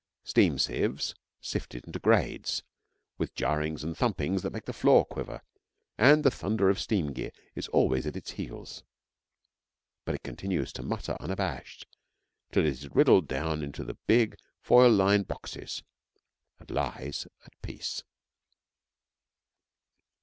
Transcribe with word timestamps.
Steam 0.23 0.57
sieves 0.57 1.13
sift 1.41 1.75
it 1.75 1.85
into 1.85 1.99
grades, 1.99 2.63
with 3.19 3.35
jarrings 3.35 3.83
and 3.83 3.95
thumpings 3.95 4.41
that 4.41 4.51
make 4.51 4.65
the 4.65 4.73
floor 4.73 5.05
quiver, 5.05 5.43
and 5.95 6.23
the 6.23 6.31
thunder 6.31 6.71
of 6.71 6.79
steam 6.79 7.13
gear 7.13 7.29
is 7.53 7.67
always 7.67 8.07
at 8.07 8.15
its 8.15 8.31
heels; 8.31 8.81
but 10.03 10.15
it 10.15 10.23
continues 10.23 10.73
to 10.73 10.81
mutter 10.81 11.15
unabashed 11.19 11.85
till 12.51 12.65
it 12.65 12.69
is 12.71 12.89
riddled 12.89 13.27
down 13.27 13.61
into 13.61 13.83
the 13.83 13.97
big, 14.07 14.37
foil 14.59 14.89
lined 14.91 15.27
boxes 15.27 15.83
and 16.57 16.71
lies 16.71 17.27
at 17.45 17.53
peace. 17.61 18.01